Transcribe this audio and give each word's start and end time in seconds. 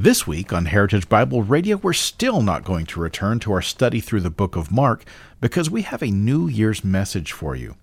This 0.00 0.28
week 0.28 0.52
on 0.52 0.66
Heritage 0.66 1.08
Bible 1.08 1.42
Radio, 1.42 1.76
we're 1.76 1.92
still 1.92 2.40
not 2.40 2.62
going 2.62 2.86
to 2.86 3.00
return 3.00 3.40
to 3.40 3.52
our 3.52 3.60
study 3.60 3.98
through 3.98 4.20
the 4.20 4.30
book 4.30 4.54
of 4.54 4.70
Mark 4.70 5.04
because 5.40 5.68
we 5.68 5.82
have 5.82 6.04
a 6.04 6.12
New 6.12 6.46
Year's 6.46 6.84
message 6.84 7.32
for 7.32 7.56
you. 7.56 7.74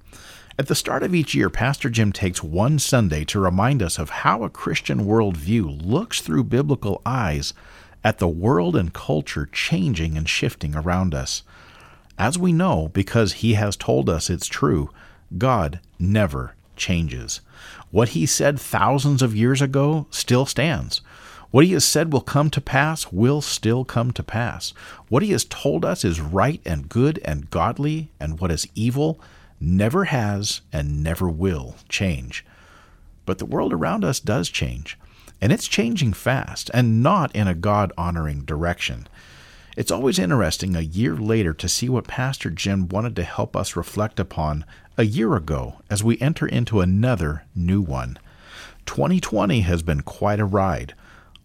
At 0.57 0.67
the 0.67 0.75
start 0.75 1.03
of 1.03 1.13
each 1.13 1.35
year, 1.35 1.49
Pastor 1.49 1.89
Jim 1.89 2.13
takes 2.13 2.41
one 2.41 2.79
Sunday 2.79 3.25
to 3.25 3.41
remind 3.41 3.83
us 3.83 3.99
of 3.99 4.11
how 4.11 4.43
a 4.43 4.49
Christian 4.49 4.99
worldview 5.01 5.85
looks 5.85 6.21
through 6.21 6.45
biblical 6.45 7.01
eyes 7.05 7.53
at 8.01 8.19
the 8.19 8.29
world 8.29 8.77
and 8.77 8.93
culture 8.93 9.49
changing 9.51 10.15
and 10.15 10.29
shifting 10.29 10.73
around 10.73 11.13
us. 11.13 11.43
As 12.17 12.39
we 12.39 12.53
know, 12.53 12.87
because 12.93 13.33
he 13.33 13.55
has 13.55 13.75
told 13.75 14.09
us 14.09 14.29
it's 14.29 14.47
true, 14.47 14.89
God 15.37 15.81
never 15.99 16.55
changes. 16.77 17.41
What 17.91 18.09
he 18.09 18.25
said 18.25 18.57
thousands 18.57 19.21
of 19.21 19.35
years 19.35 19.61
ago 19.61 20.07
still 20.11 20.45
stands. 20.45 21.01
What 21.55 21.63
he 21.63 21.71
has 21.71 21.85
said 21.85 22.11
will 22.11 22.19
come 22.19 22.49
to 22.49 22.59
pass 22.59 23.13
will 23.13 23.39
still 23.39 23.85
come 23.85 24.11
to 24.11 24.23
pass. 24.23 24.73
What 25.07 25.23
he 25.23 25.31
has 25.31 25.45
told 25.45 25.85
us 25.85 26.03
is 26.03 26.19
right 26.19 26.59
and 26.65 26.89
good 26.89 27.17
and 27.23 27.49
godly, 27.49 28.09
and 28.19 28.41
what 28.41 28.51
is 28.51 28.67
evil 28.75 29.21
never 29.61 30.03
has 30.03 30.59
and 30.73 31.01
never 31.01 31.29
will 31.29 31.77
change. 31.87 32.45
But 33.25 33.37
the 33.37 33.45
world 33.45 33.71
around 33.71 34.03
us 34.03 34.19
does 34.19 34.49
change, 34.49 34.99
and 35.39 35.53
it's 35.53 35.69
changing 35.69 36.11
fast, 36.11 36.69
and 36.73 37.01
not 37.01 37.33
in 37.33 37.47
a 37.47 37.55
God 37.55 37.93
honoring 37.97 38.41
direction. 38.41 39.07
It's 39.77 39.91
always 39.91 40.19
interesting 40.19 40.75
a 40.75 40.81
year 40.81 41.15
later 41.15 41.53
to 41.53 41.69
see 41.69 41.87
what 41.87 42.05
Pastor 42.05 42.49
Jim 42.49 42.89
wanted 42.89 43.15
to 43.15 43.23
help 43.23 43.55
us 43.55 43.77
reflect 43.77 44.19
upon 44.19 44.65
a 44.97 45.03
year 45.03 45.37
ago 45.37 45.75
as 45.89 46.03
we 46.03 46.19
enter 46.19 46.47
into 46.47 46.81
another 46.81 47.45
new 47.55 47.79
one. 47.79 48.19
2020 48.85 49.61
has 49.61 49.81
been 49.81 50.01
quite 50.01 50.41
a 50.41 50.45
ride. 50.45 50.93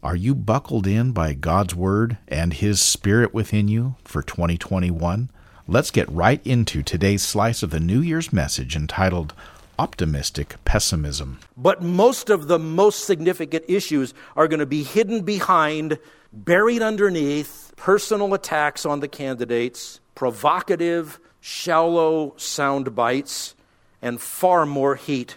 Are 0.03 0.17
you 0.17 0.35
buckled 0.35 0.87
in 0.87 1.13
by 1.13 1.35
God's 1.35 1.75
Word 1.75 2.17
and 2.27 2.55
His 2.55 2.81
Spirit 2.81 3.35
within 3.35 3.69
you 3.69 3.97
for 4.03 4.23
2021? 4.23 5.29
Let's 5.69 5.91
get 5.91 6.11
right 6.11 6.41
into 6.43 6.83
today's 6.83 7.23
slice 7.23 7.63
of 7.63 7.69
the 7.69 7.81
New 7.81 8.01
Year's 8.01 8.33
message 8.33 8.75
entitled 8.75 9.35
Optimistic 9.79 10.57
Pessimism. 10.65 11.41
But 11.55 11.83
most 11.83 12.31
of 12.31 12.49
the 12.49 12.59
most 12.59 13.05
significant 13.05 13.67
issues 13.69 14.15
are 14.37 14.49
going 14.49 14.61
to 14.61 14.67
be 14.67 14.85
hidden 14.85 15.21
behind, 15.21 15.99
buried 16.33 16.81
underneath 16.81 17.75
personal 17.77 18.33
attacks 18.33 18.87
on 18.87 19.01
the 19.01 19.09
candidates, 19.09 20.01
provocative, 20.15 21.21
shallow 21.43 22.33
sound 22.39 22.95
bites, 22.97 23.55
and 24.01 24.19
far 24.19 24.65
more 24.65 24.95
heat 24.95 25.37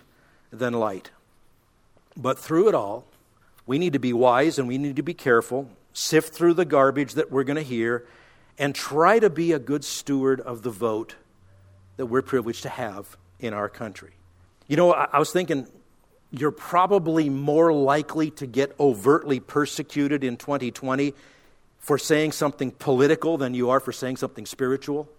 than 0.52 0.72
light. 0.72 1.12
But 2.16 2.40
through 2.40 2.70
it 2.70 2.76
all, 2.76 3.04
we 3.66 3.78
need 3.78 3.94
to 3.94 4.00
be 4.00 4.14
wise 4.14 4.60
and 4.60 4.68
we 4.68 4.78
need 4.78 4.96
to 4.98 5.04
be 5.04 5.14
careful, 5.14 5.70
sift 5.94 6.34
through 6.34 6.54
the 6.54 6.66
garbage 6.66 7.14
that 7.14 7.32
we're 7.32 7.44
going 7.44 7.58
to 7.58 7.64
hear, 7.64 8.06
and 8.58 8.76
try 8.76 9.20
to 9.20 9.30
be 9.30 9.52
a 9.52 9.60
good 9.60 9.84
steward 9.84 10.40
of 10.42 10.62
the 10.62 10.70
vote 10.70 11.16
that 11.98 12.08
we're 12.08 12.22
privileged 12.22 12.64
to 12.64 12.70
have 12.70 13.18
in 13.40 13.54
our 13.54 13.70
country. 13.70 14.12
You 14.68 14.78
know, 14.78 14.94
I, 14.94 15.20
was 15.20 15.32
thinking 15.32 15.68
you're 16.32 16.52
probably 16.52 17.30
more 17.30 17.74
likely 17.74 18.32
to 18.32 18.48
get 18.48 18.74
overtly 18.80 19.40
persecuted 19.40 20.24
in 20.24 20.38
2020 20.38 21.14
for 21.80 21.98
saying 21.98 22.32
something 22.32 22.72
political 22.72 23.38
than 23.38 23.54
you 23.54 23.70
are 23.70 23.80
for 23.80 23.92
saying 23.92 24.18
something 24.18 24.46
spiritual. 24.46 25.10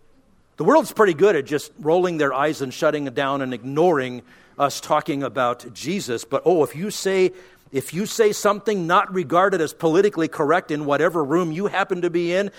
The 0.57 0.65
world's 0.65 0.93
pretty 0.93 1.15
good 1.15 1.37
at 1.37 1.45
just 1.45 1.73
rolling 1.79 2.19
their 2.19 2.33
eyes 2.33 2.63
and 2.63 2.73
shutting 2.73 3.05
down 3.07 3.43
and 3.43 3.53
ignoring 3.53 4.23
us 4.59 4.81
talking 4.81 5.23
about 5.23 5.73
Jesus. 5.75 6.25
But 6.25 6.43
oh, 6.47 6.65
if 6.65 6.75
you 6.75 6.91
say 6.91 7.33
if 7.75 7.93
you 7.93 8.07
say 8.07 8.31
something 8.31 8.87
not 8.87 9.13
regarded 9.13 9.61
as 9.61 9.75
politically 9.75 10.29
correct 10.29 10.71
in 10.71 10.85
whatever 10.85 11.25
room 11.25 11.51
you 11.51 11.67
happen 11.67 12.03
to 12.03 12.09
be 12.09 12.33
in, 12.33 12.53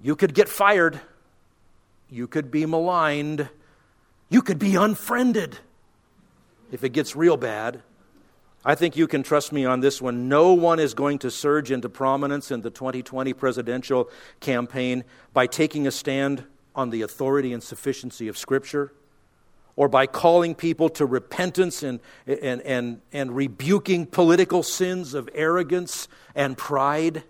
you 0.00 0.14
could 0.14 0.32
get 0.32 0.48
fired. 0.48 1.00
You 2.08 2.28
could 2.28 2.52
be 2.52 2.64
maligned. 2.64 3.48
You 4.28 4.42
could 4.42 4.60
be 4.60 4.76
unfriended 4.76 5.58
if 6.70 6.84
it 6.84 6.90
gets 6.90 7.16
real 7.16 7.36
bad. 7.36 7.82
I 8.64 8.76
think 8.76 8.96
you 8.96 9.08
can 9.08 9.24
trust 9.24 9.50
me 9.50 9.64
on 9.64 9.80
this 9.80 10.00
one. 10.00 10.28
No 10.28 10.52
one 10.52 10.78
is 10.78 10.94
going 10.94 11.18
to 11.18 11.32
surge 11.32 11.72
into 11.72 11.88
prominence 11.88 12.52
in 12.52 12.60
the 12.60 12.70
2020 12.70 13.32
presidential 13.32 14.08
campaign 14.38 15.02
by 15.32 15.48
taking 15.48 15.88
a 15.88 15.90
stand 15.90 16.44
on 16.76 16.90
the 16.90 17.02
authority 17.02 17.52
and 17.52 17.60
sufficiency 17.60 18.28
of 18.28 18.38
Scripture 18.38 18.92
or 19.76 19.88
by 19.88 20.06
calling 20.06 20.54
people 20.54 20.88
to 20.88 21.06
repentance 21.06 21.82
and, 21.82 22.00
and, 22.26 22.60
and, 22.62 23.00
and 23.12 23.34
rebuking 23.34 24.06
political 24.06 24.62
sins 24.62 25.14
of 25.14 25.28
arrogance 25.34 26.08
and 26.34 26.56
pride. 26.56 27.24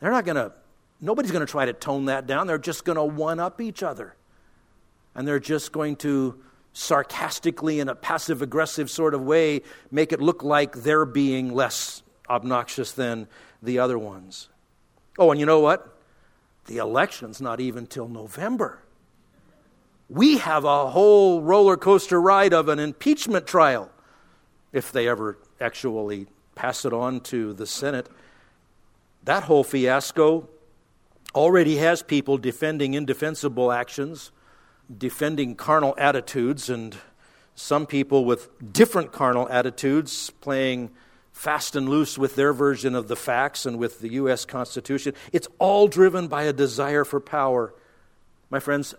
They're 0.00 0.10
not 0.10 0.24
going 0.24 0.36
to, 0.36 0.52
nobody's 1.00 1.30
going 1.30 1.44
to 1.44 1.50
try 1.50 1.66
to 1.66 1.72
tone 1.72 2.06
that 2.06 2.26
down. 2.26 2.46
They're 2.46 2.58
just 2.58 2.84
going 2.84 2.96
to 2.96 3.04
one 3.04 3.38
up 3.38 3.60
each 3.60 3.82
other. 3.82 4.14
And 5.14 5.26
they're 5.26 5.40
just 5.40 5.72
going 5.72 5.96
to 5.96 6.40
sarcastically, 6.72 7.80
in 7.80 7.88
a 7.88 7.94
passive 7.94 8.40
aggressive 8.40 8.90
sort 8.90 9.12
of 9.12 9.22
way, 9.22 9.62
make 9.90 10.12
it 10.12 10.20
look 10.20 10.42
like 10.42 10.74
they're 10.76 11.04
being 11.04 11.52
less 11.52 12.02
obnoxious 12.30 12.92
than 12.92 13.26
the 13.62 13.78
other 13.80 13.98
ones. 13.98 14.48
Oh, 15.18 15.30
and 15.32 15.40
you 15.40 15.46
know 15.46 15.60
what? 15.60 15.98
The 16.66 16.76
election's 16.76 17.40
not 17.40 17.60
even 17.60 17.86
till 17.86 18.08
November 18.08 18.80
we 20.08 20.38
have 20.38 20.64
a 20.64 20.88
whole 20.90 21.42
roller 21.42 21.76
coaster 21.76 22.20
ride 22.20 22.54
of 22.54 22.68
an 22.68 22.78
impeachment 22.78 23.46
trial 23.46 23.90
if 24.72 24.90
they 24.90 25.08
ever 25.08 25.38
actually 25.60 26.26
pass 26.54 26.84
it 26.84 26.92
on 26.92 27.20
to 27.20 27.52
the 27.52 27.66
Senate. 27.66 28.08
That 29.24 29.44
whole 29.44 29.64
fiasco 29.64 30.48
already 31.34 31.76
has 31.76 32.02
people 32.02 32.38
defending 32.38 32.94
indefensible 32.94 33.70
actions, 33.70 34.30
defending 34.96 35.54
carnal 35.54 35.94
attitudes, 35.98 36.70
and 36.70 36.96
some 37.54 37.86
people 37.86 38.24
with 38.24 38.48
different 38.72 39.12
carnal 39.12 39.48
attitudes 39.50 40.30
playing 40.40 40.90
fast 41.32 41.76
and 41.76 41.88
loose 41.88 42.16
with 42.16 42.34
their 42.34 42.52
version 42.52 42.94
of 42.94 43.08
the 43.08 43.16
facts 43.16 43.66
and 43.66 43.78
with 43.78 44.00
the 44.00 44.12
U.S. 44.14 44.44
Constitution. 44.44 45.14
It's 45.32 45.48
all 45.58 45.86
driven 45.86 46.28
by 46.28 46.44
a 46.44 46.52
desire 46.52 47.04
for 47.04 47.20
power. 47.20 47.74
My 48.50 48.58
friends, 48.58 48.94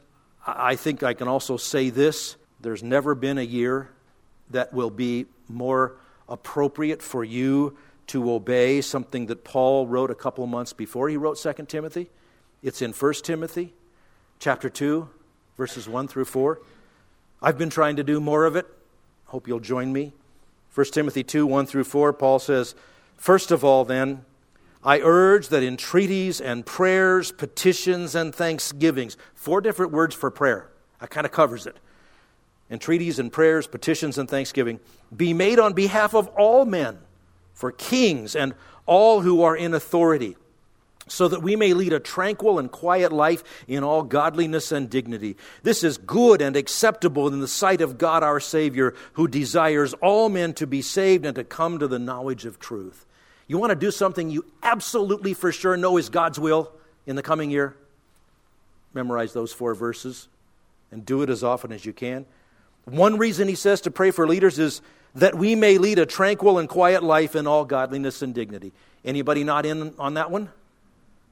I 0.57 0.75
think 0.75 1.03
I 1.03 1.13
can 1.13 1.27
also 1.27 1.57
say 1.57 1.89
this 1.89 2.35
there's 2.61 2.83
never 2.83 3.15
been 3.15 3.37
a 3.37 3.43
year 3.43 3.89
that 4.49 4.73
will 4.73 4.89
be 4.89 5.25
more 5.47 5.95
appropriate 6.27 7.01
for 7.01 7.23
you 7.23 7.77
to 8.07 8.31
obey 8.31 8.81
something 8.81 9.27
that 9.27 9.43
Paul 9.43 9.87
wrote 9.87 10.11
a 10.11 10.15
couple 10.15 10.45
months 10.47 10.73
before 10.73 11.09
he 11.09 11.17
wrote 11.17 11.37
2 11.37 11.53
Timothy. 11.67 12.09
It's 12.63 12.81
in 12.81 12.91
1 12.91 13.13
Timothy 13.23 13.73
chapter 14.39 14.69
2 14.69 15.09
verses 15.59 15.89
1 15.89 16.07
through 16.07 16.25
4. 16.25 16.59
I've 17.41 17.57
been 17.57 17.69
trying 17.69 17.97
to 17.97 18.03
do 18.03 18.21
more 18.21 18.45
of 18.45 18.55
it. 18.55 18.65
Hope 19.25 19.47
you'll 19.47 19.59
join 19.59 19.91
me. 19.91 20.13
1 20.73 20.85
Timothy 20.87 21.23
2 21.23 21.45
1 21.45 21.65
through 21.65 21.83
4, 21.83 22.13
Paul 22.13 22.39
says, 22.39 22.75
First 23.17 23.51
of 23.51 23.65
all, 23.65 23.83
then, 23.83 24.23
I 24.83 24.99
urge 24.99 25.49
that 25.49 25.61
entreaties 25.61 26.39
and 26.39 26.65
prayers, 26.65 27.31
petitions 27.31 28.15
and 28.15 28.33
thanksgivings, 28.33 29.17
four 29.35 29.59
different 29.59 29.91
words 29.91 30.15
for 30.15 30.31
prayer, 30.31 30.69
that 31.01 31.09
kind 31.09 31.25
of 31.25 31.31
covers 31.31 31.65
it. 31.65 31.77
Entreaties 32.71 33.19
and 33.19 33.31
prayers, 33.31 33.67
petitions 33.67 34.17
and 34.17 34.29
thanksgiving, 34.29 34.79
be 35.15 35.33
made 35.33 35.59
on 35.59 35.73
behalf 35.73 36.13
of 36.13 36.27
all 36.29 36.65
men, 36.65 36.97
for 37.53 37.71
kings 37.73 38.35
and 38.35 38.53
all 38.85 39.19
who 39.21 39.41
are 39.41 39.55
in 39.55 39.73
authority, 39.73 40.37
so 41.07 41.27
that 41.27 41.41
we 41.41 41.57
may 41.57 41.73
lead 41.73 41.91
a 41.91 41.99
tranquil 41.99 42.57
and 42.57 42.71
quiet 42.71 43.11
life 43.11 43.43
in 43.67 43.83
all 43.83 44.03
godliness 44.03 44.71
and 44.71 44.89
dignity. 44.89 45.35
This 45.63 45.83
is 45.83 45.97
good 45.97 46.41
and 46.41 46.55
acceptable 46.55 47.27
in 47.27 47.39
the 47.41 47.47
sight 47.47 47.81
of 47.81 47.97
God 47.97 48.23
our 48.23 48.39
Savior, 48.39 48.93
who 49.13 49.27
desires 49.27 49.93
all 49.95 50.29
men 50.29 50.53
to 50.53 50.65
be 50.65 50.81
saved 50.81 51.25
and 51.25 51.35
to 51.35 51.43
come 51.43 51.79
to 51.79 51.87
the 51.87 51.99
knowledge 51.99 52.45
of 52.45 52.59
truth. 52.59 53.05
You 53.49 53.57
want 53.57 53.71
to 53.71 53.75
do 53.75 53.89
something 53.89 54.29
you 54.29 54.45
absolutely 54.61 55.33
for 55.33 55.51
sure 55.51 55.75
know 55.75 55.97
is 55.97 56.09
God's 56.09 56.39
will 56.39 56.71
in 57.07 57.15
the 57.15 57.23
coming 57.23 57.49
year? 57.49 57.75
Memorize 58.93 59.33
those 59.33 59.51
four 59.51 59.73
verses 59.73 60.27
and 60.91 61.03
do 61.03 61.23
it 61.23 61.31
as 61.31 61.43
often 61.43 61.71
as 61.71 61.83
you 61.83 61.91
can. 61.91 62.27
One 62.85 63.17
reason 63.17 63.47
he 63.47 63.55
says 63.55 63.81
to 63.81 63.91
pray 63.91 64.11
for 64.11 64.27
leaders 64.27 64.59
is 64.59 64.81
that 65.15 65.33
we 65.33 65.55
may 65.55 65.79
lead 65.79 65.97
a 65.97 66.05
tranquil 66.05 66.59
and 66.59 66.69
quiet 66.69 67.01
life 67.01 67.35
in 67.35 67.47
all 67.47 67.65
godliness 67.65 68.21
and 68.21 68.35
dignity. 68.35 68.71
Anybody 69.03 69.43
not 69.43 69.65
in 69.65 69.95
on 69.97 70.13
that 70.13 70.29
one? 70.29 70.49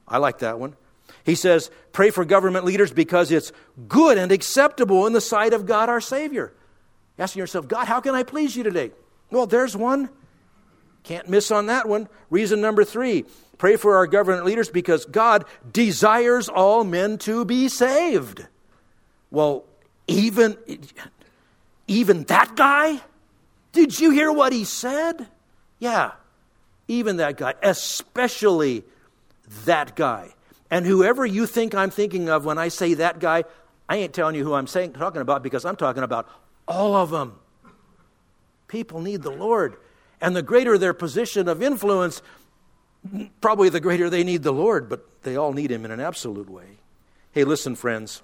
I 0.07 0.17
like 0.17 0.39
that 0.39 0.59
one. 0.59 0.75
He 1.23 1.35
says, 1.35 1.69
pray 1.93 2.09
for 2.09 2.25
government 2.25 2.65
leaders 2.65 2.91
because 2.91 3.31
it's 3.31 3.51
good 3.87 4.17
and 4.17 4.31
acceptable 4.31 5.05
in 5.05 5.13
the 5.13 5.21
sight 5.21 5.53
of 5.53 5.67
God 5.67 5.87
our 5.87 6.01
Savior. 6.01 6.51
Asking 7.19 7.41
yourself, 7.41 7.67
God, 7.67 7.85
how 7.85 8.01
can 8.01 8.15
I 8.15 8.23
please 8.23 8.55
you 8.55 8.63
today? 8.63 8.91
Well, 9.29 9.45
there's 9.45 9.77
one. 9.77 10.09
Can't 11.07 11.29
miss 11.29 11.51
on 11.51 11.67
that 11.67 11.87
one. 11.87 12.09
Reason 12.29 12.59
number 12.59 12.83
three 12.83 13.23
pray 13.57 13.77
for 13.77 13.95
our 13.95 14.07
government 14.07 14.43
leaders 14.43 14.69
because 14.69 15.05
God 15.05 15.45
desires 15.71 16.49
all 16.49 16.83
men 16.83 17.17
to 17.19 17.45
be 17.45 17.69
saved. 17.69 18.45
Well, 19.31 19.63
even, 20.05 20.57
even 21.87 22.23
that 22.25 22.57
guy? 22.57 22.99
Did 23.71 23.97
you 23.99 24.11
hear 24.11 24.33
what 24.33 24.51
he 24.51 24.65
said? 24.65 25.27
Yeah, 25.79 26.11
even 26.89 27.17
that 27.17 27.37
guy, 27.37 27.53
especially 27.63 28.83
that 29.63 29.95
guy. 29.95 30.33
And 30.69 30.85
whoever 30.85 31.25
you 31.25 31.45
think 31.45 31.73
I'm 31.73 31.89
thinking 31.89 32.27
of 32.27 32.43
when 32.43 32.57
I 32.57 32.67
say 32.67 32.95
that 32.95 33.19
guy, 33.19 33.45
I 33.87 33.95
ain't 33.95 34.13
telling 34.13 34.35
you 34.35 34.43
who 34.43 34.53
I'm 34.53 34.67
saying, 34.67 34.91
talking 34.91 35.21
about 35.21 35.41
because 35.41 35.63
I'm 35.63 35.77
talking 35.77 36.03
about 36.03 36.27
all 36.67 36.95
of 36.95 37.11
them. 37.11 37.39
People 38.67 38.99
need 38.99 39.21
the 39.21 39.31
Lord. 39.31 39.77
And 40.21 40.35
the 40.35 40.41
greater 40.41 40.77
their 40.77 40.93
position 40.93 41.47
of 41.47 41.61
influence, 41.61 42.21
probably 43.41 43.69
the 43.69 43.79
greater 43.79 44.09
they 44.09 44.23
need 44.23 44.43
the 44.43 44.51
Lord, 44.51 44.89
but 44.89 45.23
they 45.23 45.35
all 45.35 45.53
need 45.53 45.71
Him 45.71 45.85
in 45.85 45.91
an 45.91 45.99
absolute 45.99 46.49
way. 46.49 46.77
Hey, 47.31 47.43
listen, 47.43 47.75
friends, 47.75 48.23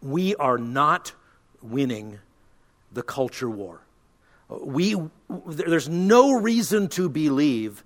we 0.00 0.34
are 0.36 0.58
not 0.58 1.12
winning 1.62 2.18
the 2.92 3.02
culture 3.02 3.50
war. 3.50 3.80
We, 4.48 4.96
there's 5.28 5.88
no 5.88 6.32
reason 6.32 6.88
to 6.90 7.08
believe 7.08 7.84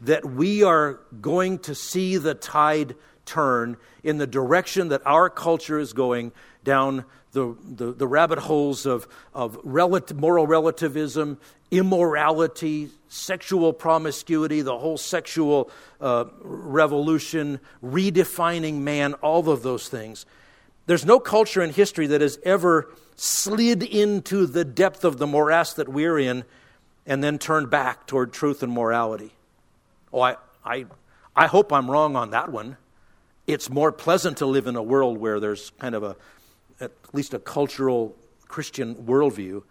that 0.00 0.24
we 0.24 0.62
are 0.62 1.00
going 1.20 1.58
to 1.60 1.74
see 1.74 2.16
the 2.16 2.34
tide 2.34 2.94
turn 3.24 3.76
in 4.02 4.18
the 4.18 4.26
direction 4.26 4.88
that 4.88 5.02
our 5.04 5.28
culture 5.28 5.78
is 5.78 5.92
going 5.92 6.32
down 6.66 7.06
the, 7.32 7.56
the, 7.64 7.92
the 7.92 8.06
rabbit 8.06 8.38
holes 8.38 8.84
of, 8.84 9.08
of 9.32 9.58
relative, 9.64 10.18
moral 10.18 10.46
relativism, 10.46 11.38
immorality, 11.70 12.90
sexual 13.08 13.72
promiscuity, 13.72 14.60
the 14.60 14.76
whole 14.76 14.98
sexual 14.98 15.70
uh, 16.00 16.26
revolution, 16.42 17.60
redefining 17.82 18.80
man, 18.80 19.14
all 19.14 19.48
of 19.48 19.62
those 19.62 19.88
things. 19.88 20.26
There's 20.86 21.06
no 21.06 21.18
culture 21.18 21.62
in 21.62 21.70
history 21.70 22.08
that 22.08 22.20
has 22.20 22.38
ever 22.44 22.92
slid 23.16 23.82
into 23.82 24.46
the 24.46 24.64
depth 24.64 25.04
of 25.04 25.18
the 25.18 25.26
morass 25.26 25.72
that 25.74 25.88
we're 25.88 26.18
in 26.18 26.44
and 27.06 27.22
then 27.22 27.38
turned 27.38 27.70
back 27.70 28.06
toward 28.06 28.32
truth 28.32 28.62
and 28.62 28.72
morality. 28.72 29.32
Oh, 30.12 30.20
I, 30.20 30.36
I, 30.64 30.86
I 31.34 31.46
hope 31.46 31.72
I'm 31.72 31.90
wrong 31.90 32.16
on 32.16 32.30
that 32.30 32.50
one. 32.50 32.76
It's 33.46 33.70
more 33.70 33.92
pleasant 33.92 34.38
to 34.38 34.46
live 34.46 34.66
in 34.66 34.74
a 34.74 34.82
world 34.82 35.18
where 35.18 35.38
there's 35.38 35.70
kind 35.78 35.94
of 35.94 36.02
a, 36.02 36.16
at 36.80 36.92
least 37.12 37.34
a 37.34 37.38
cultural 37.38 38.14
Christian 38.48 38.94
worldview. 38.94 39.62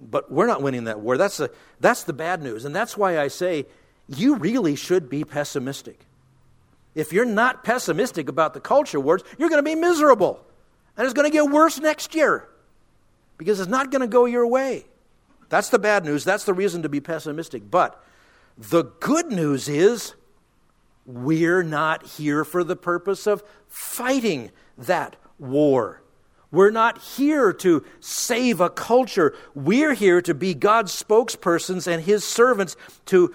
But 0.00 0.30
we're 0.30 0.46
not 0.46 0.62
winning 0.62 0.84
that 0.84 1.00
war. 1.00 1.16
That's, 1.16 1.40
a, 1.40 1.50
that's 1.80 2.04
the 2.04 2.12
bad 2.12 2.42
news. 2.42 2.64
And 2.64 2.74
that's 2.74 2.96
why 2.96 3.18
I 3.18 3.28
say 3.28 3.66
you 4.08 4.36
really 4.36 4.76
should 4.76 5.08
be 5.08 5.24
pessimistic. 5.24 6.00
If 6.94 7.12
you're 7.12 7.24
not 7.24 7.64
pessimistic 7.64 8.28
about 8.28 8.54
the 8.54 8.60
culture 8.60 9.00
wars, 9.00 9.22
you're 9.38 9.48
going 9.48 9.62
to 9.62 9.68
be 9.68 9.74
miserable. 9.74 10.44
And 10.96 11.04
it's 11.04 11.14
going 11.14 11.30
to 11.30 11.32
get 11.32 11.50
worse 11.50 11.80
next 11.80 12.14
year 12.14 12.48
because 13.36 13.58
it's 13.58 13.68
not 13.68 13.90
going 13.90 14.02
to 14.02 14.06
go 14.06 14.26
your 14.26 14.46
way. 14.46 14.84
That's 15.48 15.70
the 15.70 15.78
bad 15.78 16.04
news. 16.04 16.24
That's 16.24 16.44
the 16.44 16.54
reason 16.54 16.82
to 16.82 16.88
be 16.88 17.00
pessimistic. 17.00 17.68
But 17.70 18.02
the 18.56 18.84
good 19.00 19.26
news 19.32 19.68
is 19.68 20.14
we're 21.06 21.62
not 21.62 22.06
here 22.06 22.44
for 22.44 22.64
the 22.64 22.76
purpose 22.76 23.26
of 23.26 23.42
fighting 23.68 24.50
that 24.78 25.16
war. 25.38 26.00
We're 26.54 26.70
not 26.70 26.98
here 26.98 27.52
to 27.52 27.84
save 27.98 28.60
a 28.60 28.70
culture. 28.70 29.34
We're 29.54 29.94
here 29.94 30.22
to 30.22 30.34
be 30.34 30.54
God's 30.54 30.92
spokespersons 30.92 31.88
and 31.88 32.02
His 32.02 32.24
servants 32.24 32.76
to, 33.06 33.34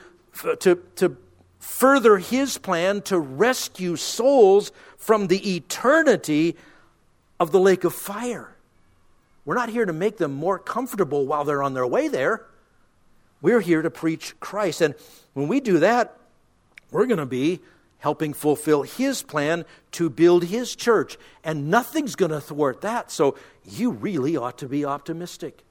to, 0.61 0.81
to 0.95 1.17
further 1.59 2.17
His 2.17 2.57
plan 2.57 3.01
to 3.03 3.19
rescue 3.19 3.97
souls 3.97 4.71
from 4.97 5.27
the 5.27 5.55
eternity 5.55 6.55
of 7.41 7.51
the 7.51 7.59
lake 7.59 7.83
of 7.83 7.93
fire. 7.93 8.55
We're 9.43 9.55
not 9.55 9.69
here 9.69 9.85
to 9.85 9.93
make 9.93 10.17
them 10.17 10.31
more 10.31 10.57
comfortable 10.57 11.25
while 11.25 11.43
they're 11.43 11.63
on 11.63 11.73
their 11.73 11.87
way 11.87 12.07
there. 12.07 12.45
We're 13.41 13.61
here 13.61 13.81
to 13.81 13.89
preach 13.89 14.39
Christ. 14.39 14.79
And 14.79 14.95
when 15.33 15.47
we 15.47 15.59
do 15.59 15.79
that, 15.79 16.15
we're 16.91 17.05
going 17.05 17.19
to 17.19 17.25
be 17.25 17.59
helping 17.99 18.33
fulfill 18.33 18.83
His 18.83 19.21
plan 19.23 19.65
to 19.91 20.09
build 20.09 20.45
His 20.45 20.75
church. 20.75 21.17
And 21.43 21.69
nothing's 21.69 22.15
going 22.15 22.31
to 22.31 22.41
thwart 22.41 22.81
that. 22.81 23.11
So 23.11 23.35
you 23.65 23.91
really 23.91 24.35
ought 24.35 24.57
to 24.59 24.67
be 24.67 24.85
optimistic. 24.85 25.63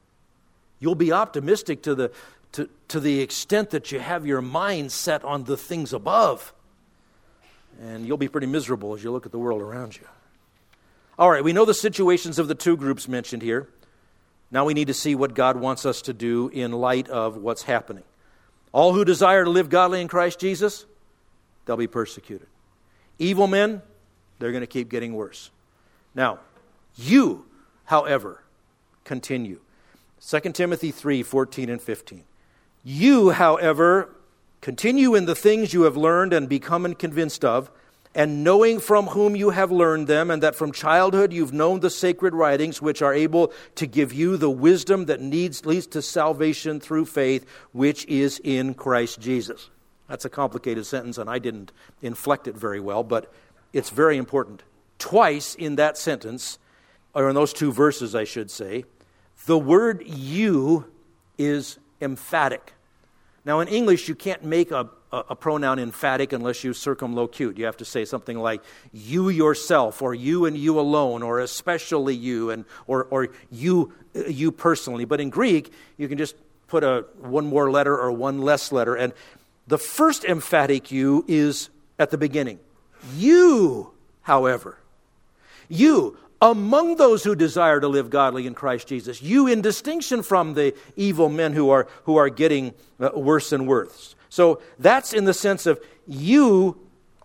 You'll 0.79 0.95
be 0.95 1.13
optimistic 1.13 1.83
to 1.83 1.95
the, 1.95 2.13
to, 2.53 2.69
to 2.89 3.01
the 3.01 3.21
extent 3.21 3.71
that 3.71 3.91
you 3.91 3.99
have 3.99 4.27
your 4.27 4.41
mind 4.41 4.93
set 4.93 5.25
on 5.25 5.45
the 5.45 5.57
things 5.57 5.93
above. 5.93 6.53
And 7.81 8.07
you'll 8.07 8.17
be 8.17 8.29
pretty 8.29 8.47
miserable 8.47 8.95
as 8.95 9.03
you 9.03 9.11
look 9.11 9.27
at 9.27 9.33
the 9.33 9.39
world 9.39 9.61
around 9.63 9.97
you. 9.97 10.07
All 11.19 11.31
right, 11.31 11.43
we 11.43 11.53
know 11.53 11.65
the 11.65 11.75
situations 11.75 12.39
of 12.39 12.47
the 12.47 12.55
two 12.55 12.77
groups 12.77 13.09
mentioned 13.09 13.43
here. 13.43 13.69
Now 14.51 14.65
we 14.65 14.75
need 14.75 14.87
to 14.87 14.95
see 14.95 15.15
what 15.15 15.35
God 15.35 15.57
wants 15.57 15.85
us 15.85 16.03
to 16.03 16.13
do 16.13 16.49
in 16.49 16.73
light 16.73 17.09
of 17.09 17.37
what's 17.37 17.65
happening. 17.65 18.05
All 18.73 18.95
who 18.95 19.05
desire 19.05 19.45
to 19.45 19.51
live 19.51 19.69
godly 19.69 20.01
in 20.01 20.09
Christ 20.09 20.39
Jesus, 20.39 20.87
they'll 21.69 21.77
be 21.77 21.87
persecuted. 21.87 22.49
Evil 23.19 23.47
men, 23.47 23.83
they're 24.39 24.53
going 24.53 24.63
to 24.63 24.67
keep 24.67 24.89
getting 24.89 25.13
worse. 25.13 25.51
Now, 26.15 26.39
you, 26.97 27.45
however, 27.85 28.43
continue. 29.05 29.61
2 30.27 30.41
Timothy 30.53 30.91
3 30.91 31.23
14 31.23 31.69
and 31.69 31.81
15. 31.81 32.25
You, 32.83 33.31
however, 33.31 34.17
continue 34.63 35.15
in 35.15 35.27
the 35.27 35.35
things 35.35 35.75
you 35.75 35.83
have 35.83 35.97
learned 35.97 36.33
and 36.33 36.49
become 36.49 36.93
convinced 36.95 37.45
of 37.45 37.71
and 38.15 38.43
knowing 38.43 38.81
from 38.81 39.09
whom 39.09 39.37
you 39.37 39.51
have 39.51 39.71
learned 39.71 40.07
them, 40.07 40.31
and 40.31 40.43
that 40.43 40.57
from 40.57 40.73
childhood 40.73 41.33
you've 41.33 41.53
known 41.53 41.81
the 41.81 41.91
sacred 41.91 42.35
writings, 42.35 42.81
which 42.81 43.03
are 43.03 43.13
able 43.13 43.53
to 43.75 43.87
give 43.87 44.15
you 44.15 44.39
the 44.39 44.51
wisdom 44.51 45.05
that 45.05 45.21
needs, 45.21 45.67
leads 45.67 45.87
to 45.89 46.01
salvation 46.01 46.81
through 46.81 47.05
faith, 47.05 47.47
which 47.73 48.07
is 48.07 48.41
in 48.43 48.73
Christ 48.73 49.21
Jesus. 49.21 49.69
That's 50.09 50.25
a 50.25 50.31
complicated 50.31 50.87
sentence, 50.87 51.19
and 51.19 51.29
I 51.29 51.39
didn't 51.39 51.73
inflect 52.03 52.49
it 52.49 52.57
very 52.57 52.81
well, 52.81 53.05
but 53.05 53.33
it's 53.73 53.91
very 53.91 54.17
important. 54.17 54.63
Twice 54.99 55.55
in 55.55 55.77
that 55.77 55.97
sentence, 55.99 56.59
or 57.15 57.29
in 57.29 57.35
those 57.35 57.53
two 57.53 57.73
verses, 57.73 58.15
I 58.15 58.25
should 58.25 58.51
say, 58.51 58.85
the 59.47 59.59
word 59.59 60.03
you 60.07 60.91
is 61.37 61.79
emphatic. 62.01 62.73
Now, 63.45 63.61
in 63.61 63.69
English, 63.69 64.09
you 64.09 64.15
can't 64.15 64.45
make 64.45 64.71
a 64.71 64.91
a, 65.13 65.25
a 65.31 65.37
pronoun 65.37 65.79
emphatic 65.79 66.33
unless 66.33 66.65
you 66.65 66.73
circumlocute. 66.73 67.59
You 67.59 67.65
have 67.65 67.77
to 67.79 67.85
say 67.85 68.05
something 68.05 68.39
like 68.39 68.63
you 68.93 69.29
yourself, 69.29 70.03
or 70.03 70.15
you 70.15 70.45
and 70.47 70.57
you 70.57 70.79
alone, 70.79 71.23
or 71.23 71.41
especially 71.41 72.15
you, 72.15 72.51
and, 72.51 72.65
or, 72.87 73.05
or 73.05 73.29
you, 73.51 73.93
you 74.15 74.53
personally. 74.53 75.05
But 75.05 75.21
in 75.21 75.31
Greek, 75.31 75.73
you 75.97 76.09
can 76.09 76.19
just 76.19 76.37
put 76.67 76.85
a 76.85 77.07
one 77.21 77.47
more 77.47 77.71
letter 77.71 77.99
or 77.99 78.13
one 78.13 78.43
less 78.43 78.73
letter. 78.73 78.95
And 78.95 79.13
the 79.69 79.79
first 79.79 80.25
emphatic 80.25 80.91
you 80.91 81.25
is 81.29 81.69
at 81.99 82.11
the 82.11 82.19
beginning. 82.19 82.59
You, 83.15 83.93
however, 84.23 84.79
you, 85.69 86.17
among 86.41 86.97
those 86.97 87.23
who 87.23 87.35
desire 87.35 87.79
to 87.81 87.89
live 87.89 88.11
godly 88.11 88.47
in 88.47 88.55
Christ 88.55 88.89
Jesus, 88.89 89.23
you 89.23 89.47
in 89.47 89.61
distinction 89.61 90.23
from 90.23 90.55
the 90.55 90.75
evil 90.97 91.29
men 91.29 91.53
who 91.53 91.71
are, 91.71 91.87
who 92.05 92.17
are 92.17 92.31
getting 92.31 92.73
uh, 92.99 93.11
worse 93.15 93.53
and 93.53 93.69
worse. 93.69 94.15
So 94.31 94.61
that's 94.79 95.13
in 95.13 95.27
the 95.27 95.35
sense 95.35 95.67
of 95.67 95.81
you, 96.07 96.79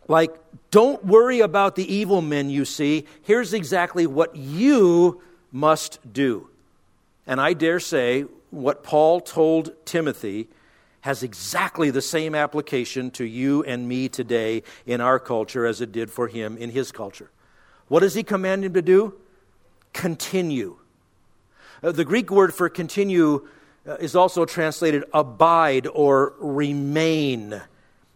like, 0.08 0.36
don't 0.70 1.04
worry 1.06 1.40
about 1.40 1.76
the 1.76 1.94
evil 1.94 2.22
men 2.22 2.50
you 2.50 2.66
see. 2.66 3.06
Here's 3.22 3.54
exactly 3.54 4.06
what 4.06 4.36
you 4.36 5.22
must 5.52 6.00
do. 6.12 6.50
And 7.26 7.40
I 7.40 7.54
dare 7.54 7.80
say 7.80 8.26
what 8.50 8.84
Paul 8.84 9.22
told 9.22 9.74
Timothy 9.86 10.50
has 11.04 11.22
exactly 11.22 11.92
the 11.92 12.02
same 12.02 12.34
application 12.34 13.12
to 13.12 13.26
you 13.26 13.62
and 13.64 13.90
me 13.90 14.08
today 14.08 14.64
in 14.86 15.02
our 15.02 15.20
culture 15.20 15.66
as 15.66 15.82
it 15.82 15.92
did 15.92 16.10
for 16.10 16.30
him 16.30 16.56
in 16.58 16.70
his 16.70 16.94
culture. 16.94 17.30
What 17.90 18.00
does 18.00 18.14
he 18.14 18.24
command 18.24 18.64
him 18.64 18.74
to 18.74 18.82
do? 18.82 19.14
Continue. 19.92 20.78
Uh, 21.84 21.92
the 21.92 22.06
Greek 22.06 22.32
word 22.32 22.54
for 22.54 22.70
continue 22.70 23.46
uh, 23.86 23.96
is 23.96 24.16
also 24.16 24.46
translated 24.46 25.04
abide 25.14 25.88
or 25.88 26.36
remain. 26.40 27.62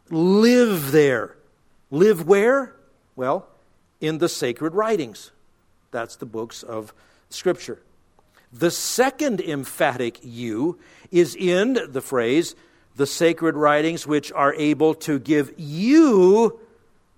Live 0.09 0.93
there. 0.93 1.35
Live 1.91 2.25
where? 2.25 2.73
Well, 3.17 3.49
in 3.99 4.19
the 4.19 4.29
sacred 4.29 4.73
writings. 4.73 5.31
That's 5.91 6.15
the 6.15 6.25
books 6.25 6.63
of 6.63 6.93
Scripture. 7.29 7.81
The 8.53 8.71
second 8.71 9.41
emphatic 9.41 10.19
you 10.23 10.79
is 11.11 11.35
in 11.35 11.77
the 11.89 12.01
phrase, 12.01 12.55
the 12.97 13.05
sacred 13.07 13.55
writings 13.55 14.05
which 14.05 14.31
are 14.33 14.53
able 14.55 14.93
to 14.93 15.19
give 15.19 15.53
you 15.57 16.59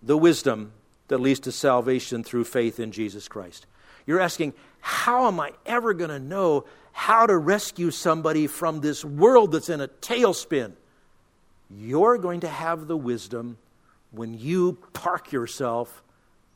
the 0.03 0.17
wisdom 0.17 0.74
that 1.07 1.19
leads 1.19 1.39
to 1.41 1.51
salvation 1.51 2.24
through 2.24 2.43
faith 2.43 2.79
in 2.79 2.91
Jesus 2.91 3.27
Christ. 3.27 3.65
You're 4.05 4.19
asking, 4.19 4.53
how 4.81 5.27
am 5.27 5.39
I 5.39 5.51
ever 5.65 5.93
going 5.93 6.09
to 6.09 6.19
know 6.19 6.65
how 6.91 7.25
to 7.25 7.36
rescue 7.38 7.91
somebody 7.91 8.45
from 8.45 8.81
this 8.81 9.03
world 9.03 9.53
that's 9.53 9.69
in 9.69 9.81
a 9.81 9.88
tailspin? 9.88 10.74
You're 11.71 12.17
going 12.17 12.41
to 12.41 12.48
have 12.48 12.88
the 12.88 12.98
wisdom 12.98 13.57
when 14.12 14.38
you 14.38 14.77
park 14.93 15.31
yourself 15.31 16.03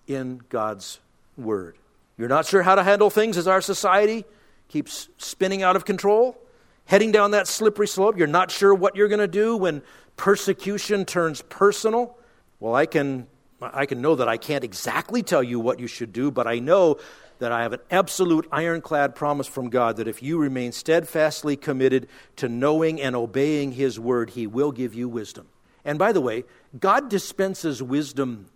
in 0.06 0.42
God's 0.50 1.00
Word. 1.38 1.78
You're 2.18 2.30
not 2.30 2.46
sure 2.46 2.62
how 2.62 2.76
to 2.76 2.84
handle 2.84 3.10
things 3.10 3.38
as 3.38 3.48
our 3.48 3.62
society 3.62 4.26
keeps 4.68 5.08
spinning 5.18 5.64
out 5.64 5.76
of 5.76 5.86
control, 5.86 6.38
heading 6.86 7.12
down 7.12 7.32
that 7.32 7.48
slippery 7.48 7.88
slope. 7.88 8.18
You're 8.18 8.28
not 8.28 8.52
sure 8.52 8.74
what 8.74 8.96
you're 8.96 9.08
going 9.08 9.20
to 9.20 9.28
do 9.28 9.58
when 9.58 9.82
persecution 10.18 11.06
turns 11.06 11.42
personal. 11.42 12.18
Well, 12.60 12.76
I 12.76 12.86
can, 12.86 13.28
I 13.62 13.86
can 13.86 14.02
know 14.02 14.16
that 14.16 14.28
I 14.28 14.38
can't 14.38 14.64
exactly 14.64 15.24
tell 15.24 15.44
you 15.44 15.60
what 15.60 15.80
you 15.80 15.88
should 15.88 16.14
do, 16.14 16.32
but 16.32 16.48
I 16.48 16.60
know 16.60 17.00
that 17.40 17.52
I 17.52 17.64
have 17.64 17.74
an 17.74 17.82
absolute 17.92 18.48
ironclad 18.52 19.16
promise 19.16 19.48
from 19.48 19.70
God 19.70 19.98
that 19.98 20.08
if 20.08 20.24
you 20.24 20.38
remain 20.38 20.72
steadfastly 20.72 21.58
committed 21.58 22.08
to 22.38 22.48
knowing 22.48 23.02
and 23.02 23.16
obeying 23.16 23.74
His 23.74 24.00
word, 24.00 24.30
He 24.30 24.48
will 24.48 24.72
give 24.72 24.94
you 24.94 25.10
wisdom. 25.10 25.48
And 25.84 26.00
by 26.00 26.14
the 26.14 26.22
way, 26.22 26.46
God 26.80 27.10
dispenses 27.10 27.84
wisdom 27.84 28.48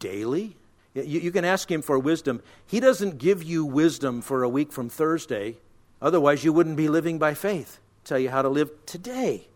daily. 0.00 0.56
You, 0.94 1.20
you 1.20 1.30
can 1.30 1.44
ask 1.44 1.70
Him 1.70 1.82
for 1.82 1.98
wisdom. 1.98 2.42
He 2.66 2.80
doesn't 2.80 3.18
give 3.18 3.42
you 3.42 3.64
wisdom 3.64 4.20
for 4.20 4.42
a 4.42 4.48
week 4.48 4.72
from 4.72 4.88
Thursday, 4.88 5.58
otherwise, 6.00 6.44
you 6.44 6.52
wouldn't 6.52 6.76
be 6.76 6.88
living 6.88 7.18
by 7.18 7.34
faith. 7.34 7.78
Tell 8.04 8.18
you 8.18 8.30
how 8.30 8.42
to 8.42 8.48
live 8.48 8.70
today. 8.86 9.48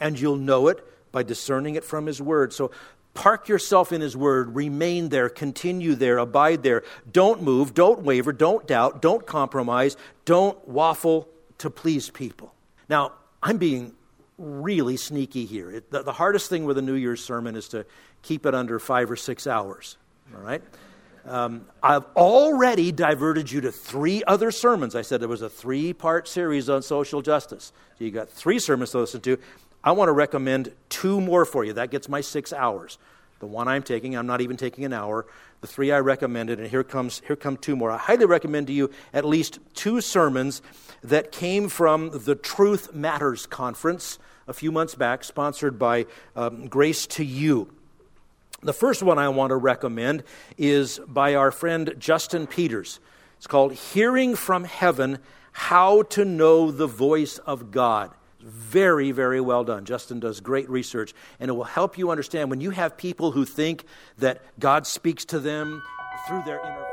And 0.00 0.18
you'll 0.18 0.36
know 0.36 0.68
it 0.68 0.84
by 1.12 1.22
discerning 1.22 1.74
it 1.74 1.84
from 1.84 2.06
His 2.06 2.20
Word. 2.20 2.52
So 2.52 2.70
Park 3.14 3.48
yourself 3.48 3.92
in 3.92 4.00
His 4.00 4.16
Word, 4.16 4.54
remain 4.54 5.10
there, 5.10 5.28
continue 5.28 5.94
there, 5.94 6.18
abide 6.18 6.62
there. 6.62 6.82
Don't 7.10 7.42
move, 7.42 7.74
don't 7.74 8.02
waver, 8.02 8.32
don't 8.32 8.66
doubt, 8.66 9.02
don't 9.02 9.26
compromise, 9.26 9.96
don't 10.24 10.66
waffle 10.66 11.28
to 11.58 11.68
please 11.68 12.08
people. 12.08 12.54
Now, 12.88 13.12
I'm 13.42 13.58
being 13.58 13.92
really 14.38 14.96
sneaky 14.96 15.44
here. 15.44 15.70
It, 15.70 15.90
the, 15.90 16.02
the, 16.02 16.12
hardest 16.12 16.48
thing 16.48 16.64
with 16.64 16.78
a 16.78 16.82
New 16.82 16.94
Year's 16.94 17.22
sermon 17.22 17.54
is 17.54 17.68
to 17.68 17.84
keep 18.22 18.46
it 18.46 18.54
under 18.54 18.78
five 18.78 19.10
or 19.10 19.16
six 19.16 19.46
hours, 19.46 19.98
all 20.34 20.40
right? 20.40 20.62
Um, 21.24 21.66
I've 21.82 22.04
already 22.16 22.90
diverted 22.90 23.50
you 23.50 23.60
to 23.62 23.72
three 23.72 24.24
other 24.26 24.50
sermons. 24.50 24.96
I 24.96 25.02
said 25.02 25.20
there 25.20 25.28
was 25.28 25.42
a 25.42 25.48
three 25.48 25.92
part 25.92 26.26
series 26.26 26.68
on 26.68 26.82
social 26.82 27.22
justice. 27.22 27.72
So 27.98 28.04
you 28.04 28.10
got 28.10 28.28
three 28.28 28.58
sermons 28.58 28.90
to 28.90 28.98
listen 28.98 29.20
to. 29.22 29.38
I 29.84 29.92
want 29.92 30.08
to 30.08 30.12
recommend 30.12 30.72
two 30.88 31.20
more 31.20 31.44
for 31.44 31.64
you. 31.64 31.72
That 31.74 31.90
gets 31.90 32.08
my 32.08 32.20
six 32.20 32.52
hours. 32.52 32.98
The 33.40 33.46
one 33.46 33.66
I'm 33.66 33.82
taking, 33.82 34.16
I'm 34.16 34.26
not 34.26 34.40
even 34.40 34.56
taking 34.56 34.84
an 34.84 34.92
hour. 34.92 35.26
The 35.60 35.66
three 35.66 35.90
I 35.90 35.98
recommended, 35.98 36.60
and 36.60 36.68
here 36.68 36.84
comes 36.84 37.22
here 37.26 37.36
come 37.36 37.56
two 37.56 37.74
more. 37.74 37.90
I 37.90 37.98
highly 37.98 38.24
recommend 38.24 38.68
to 38.68 38.72
you 38.72 38.90
at 39.12 39.24
least 39.24 39.58
two 39.74 40.00
sermons 40.00 40.62
that 41.02 41.32
came 41.32 41.68
from 41.68 42.10
the 42.10 42.36
Truth 42.36 42.94
Matters 42.94 43.46
conference 43.46 44.18
a 44.46 44.52
few 44.52 44.70
months 44.70 44.94
back, 44.94 45.24
sponsored 45.24 45.78
by 45.78 46.06
um, 46.36 46.68
Grace 46.68 47.06
to 47.08 47.24
You. 47.24 47.72
The 48.64 48.72
first 48.72 49.02
one 49.02 49.18
I 49.18 49.28
want 49.28 49.50
to 49.50 49.56
recommend 49.56 50.22
is 50.56 51.00
by 51.08 51.34
our 51.34 51.50
friend 51.50 51.94
Justin 51.98 52.46
Peters. 52.46 53.00
It's 53.36 53.48
called 53.48 53.72
Hearing 53.72 54.36
from 54.36 54.62
Heaven 54.62 55.18
How 55.50 56.02
to 56.02 56.24
Know 56.24 56.70
the 56.70 56.86
Voice 56.86 57.38
of 57.38 57.72
God. 57.72 58.12
Very, 58.40 59.10
very 59.10 59.40
well 59.40 59.64
done. 59.64 59.84
Justin 59.84 60.20
does 60.20 60.38
great 60.38 60.70
research, 60.70 61.12
and 61.40 61.48
it 61.48 61.54
will 61.54 61.64
help 61.64 61.98
you 61.98 62.12
understand 62.12 62.50
when 62.50 62.60
you 62.60 62.70
have 62.70 62.96
people 62.96 63.32
who 63.32 63.44
think 63.44 63.84
that 64.18 64.40
God 64.60 64.86
speaks 64.86 65.24
to 65.24 65.40
them 65.40 65.82
through 66.28 66.44
their 66.44 66.60
inner. 66.60 66.86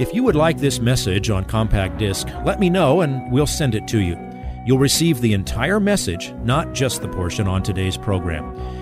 If 0.00 0.12
you 0.12 0.24
would 0.24 0.34
like 0.34 0.58
this 0.58 0.80
message 0.80 1.30
on 1.30 1.44
compact 1.44 1.98
disc, 1.98 2.26
let 2.44 2.58
me 2.58 2.68
know 2.68 3.00
and 3.00 3.30
we'll 3.30 3.46
send 3.46 3.76
it 3.76 3.86
to 3.88 4.00
you. 4.00 4.18
You'll 4.66 4.78
receive 4.78 5.20
the 5.20 5.34
entire 5.34 5.78
message, 5.78 6.32
not 6.42 6.72
just 6.72 7.00
the 7.00 7.08
portion 7.08 7.46
on 7.46 7.62
today's 7.62 7.96
program. 7.96 8.81